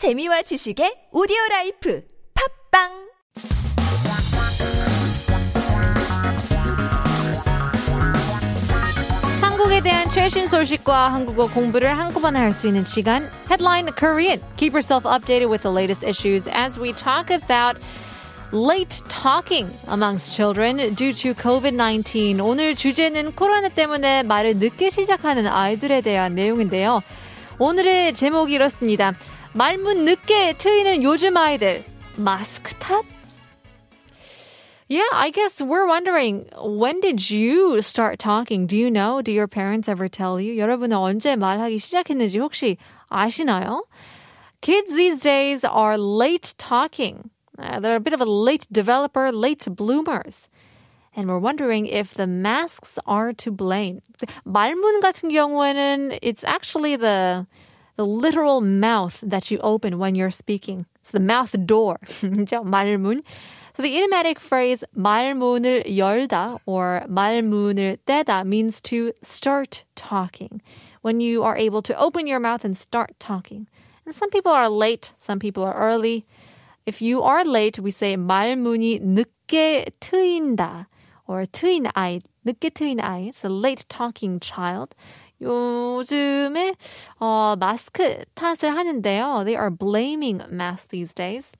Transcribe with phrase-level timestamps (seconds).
[0.00, 2.02] 재미와 지식의 오디오 라이프
[2.72, 2.88] 팝빵
[9.42, 14.40] 한국에 대한 최신 소식과 한국어 공부를 한꺼번에 할 수 있는 시간 Headline Korean.
[14.56, 17.78] Keep yourself updated with the latest issues as we talk about
[18.54, 22.42] late talking amongst children due to COVID-19.
[22.42, 27.02] 오늘 주제는 코로나 때문에 말을 늦게 시작하는 아이들에 대한 내용인데요.
[27.58, 29.12] 오늘의 제목이 이렇습니다.
[29.53, 31.83] 말문 늦게 트이는 요즘 아이들
[32.17, 33.03] 마스크 탓?
[34.87, 38.67] Yeah, I guess we're wondering when did you start talking?
[38.67, 39.21] Do you know?
[39.21, 40.57] Do your parents ever tell you?
[40.57, 42.77] 여러분은 언제 말하기 시작했는지 혹시
[43.09, 43.85] 아시나요?
[44.61, 47.31] Kids these days are late talking.
[47.57, 50.47] Uh, they're a bit of a late developer, late bloomers.
[51.15, 54.01] And we're wondering if the masks are to blame.
[54.45, 57.47] 말문 같은 경우에는 it's actually the
[57.95, 60.85] the literal mouth that you open when you're speaking.
[60.99, 61.99] It's the mouth door.
[62.03, 63.23] 말문.
[63.75, 70.61] So the idiomatic phrase 말문을 열다 or 말문을 떼다 means to start talking.
[71.01, 73.67] When you are able to open your mouth and start talking.
[74.05, 76.25] And some people are late, some people are early.
[76.85, 80.87] If you are late, we say 말문이 늦게 트인다
[81.29, 83.27] or 트인 아이, 늦게 트인 아이.
[83.29, 84.95] It's a late talking child.
[85.41, 86.75] 요즘에
[87.19, 89.43] 어, 마스크 탓을 하는데요.
[89.43, 91.51] They are blaming masks these days.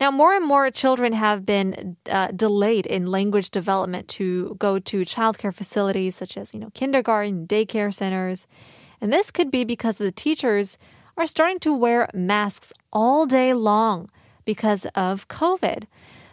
[0.00, 5.04] Now, more and more children have been uh, delayed in language development to go to
[5.04, 8.46] childcare facilities such as, you know, kindergarten, daycare centers.
[9.00, 10.78] And this could be because the teachers
[11.16, 14.10] are starting to wear masks all day long
[14.44, 15.84] because of COVID.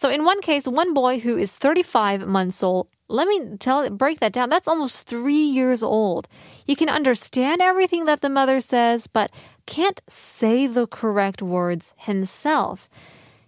[0.00, 4.20] So in one case, one boy who is 35 months old, let me tell break
[4.20, 4.48] that down.
[4.48, 6.26] That's almost 3 years old.
[6.64, 9.30] He can understand everything that the mother says, but
[9.66, 12.88] can't say the correct words himself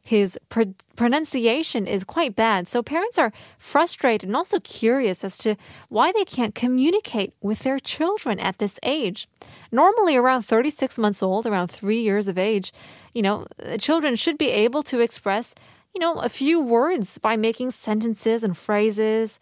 [0.02, 2.66] his pr- pronunciation is quite bad.
[2.66, 5.56] So parents are frustrated and also curious as to
[5.88, 9.28] why they can't communicate with their children at this age.
[9.70, 12.72] Normally, around 36 months old, around three years of age,
[13.14, 13.46] you know,
[13.78, 15.54] children should be able to express,
[15.94, 19.38] you know, a few words by making sentences and phrases.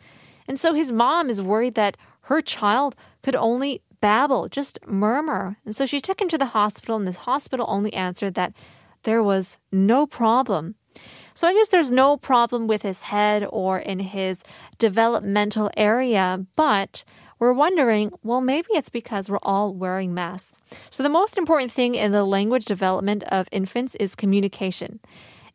[0.49, 5.57] And so his mom is worried that her child could only babble, just murmur.
[5.65, 8.53] And so she took him to the hospital, and this hospital only answered that
[9.03, 10.75] there was no problem.
[11.35, 14.43] So I guess there's no problem with his head or in his
[14.79, 17.05] developmental area, but
[17.39, 20.61] we're wondering, well, maybe it's because we're all wearing masks.
[20.91, 25.01] So the most important thing in the language development of infants is communication.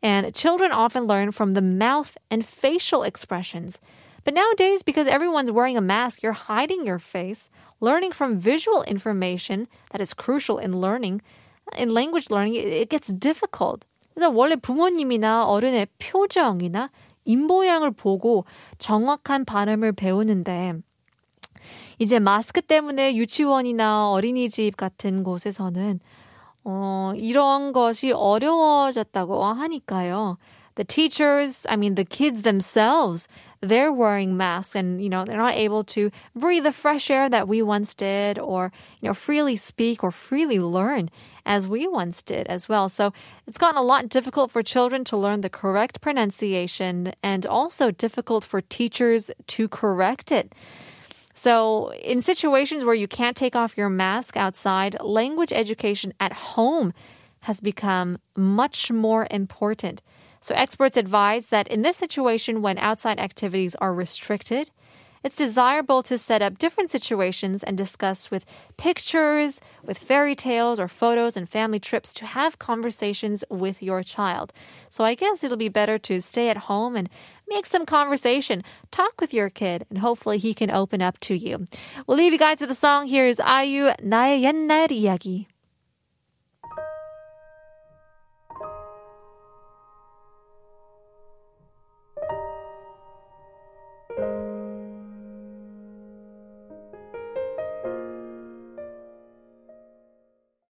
[0.01, 3.79] And children often learn from the mouth and facial expressions.
[4.23, 7.49] But nowadays, because everyone's wearing a mask, you're hiding your face.
[7.79, 11.21] Learning from visual information that is crucial in learning
[11.77, 13.85] in language learning, it gets difficult.
[14.13, 16.89] 그래서 원래 부모님이나 어른의 표정이나
[17.25, 18.45] 입모양을 보고
[18.77, 20.73] 정확한 발음을 배우는데
[21.99, 25.99] 이제 마스크 때문에 유치원이나 어린이집 같은 곳에서는
[26.65, 30.37] 어, 이런 것이 어려워졌다고 하니까요.
[30.75, 33.27] The teachers, I mean the kids themselves,
[33.61, 37.47] they're wearing masks and you know they're not able to breathe the fresh air that
[37.47, 41.09] we once did or you know freely speak or freely learn
[41.45, 43.13] as we once did as well so
[43.45, 48.43] it's gotten a lot difficult for children to learn the correct pronunciation and also difficult
[48.43, 50.53] for teachers to correct it
[51.46, 56.92] so, in situations where you can't take off your mask outside, language education at home
[57.42, 60.02] has become much more important.
[60.40, 64.72] So experts advise that in this situation, when outside activities are restricted,
[65.26, 70.86] it's desirable to set up different situations and discuss with pictures, with fairy tales or
[70.86, 74.52] photos and family trips to have conversations with your child.
[74.88, 77.10] So I guess it'll be better to stay at home and
[77.48, 81.66] make some conversation, talk with your kid, and hopefully he can open up to you.
[82.06, 83.08] We'll leave you guys with a song.
[83.08, 85.48] Here is IU 나의 옛날 이야기.